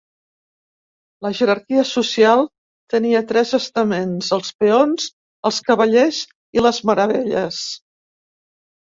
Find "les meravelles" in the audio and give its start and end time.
6.69-7.65